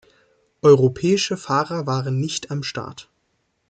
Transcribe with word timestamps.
Europäische 0.63 1.37
Fahrer 1.37 1.85
waren 1.85 2.19
nicht 2.19 2.49
am 2.49 2.63
Start. 2.63 3.11